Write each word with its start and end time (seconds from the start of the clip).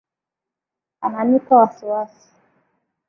Ananipa 1.05 1.53
wasiwasi 1.59 2.27